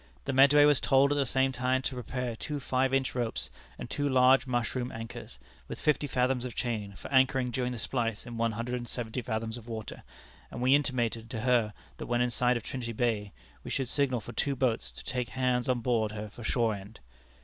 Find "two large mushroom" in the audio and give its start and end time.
3.87-4.91